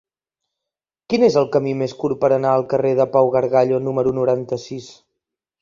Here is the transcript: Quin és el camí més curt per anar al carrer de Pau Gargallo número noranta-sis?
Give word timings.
Quin 1.13 1.25
és 1.27 1.37
el 1.41 1.45
camí 1.57 1.75
més 1.83 1.93
curt 2.01 2.19
per 2.25 2.31
anar 2.39 2.55
al 2.55 2.65
carrer 2.73 2.95
de 3.01 3.07
Pau 3.17 3.31
Gargallo 3.37 3.83
número 3.91 4.19
noranta-sis? 4.23 4.93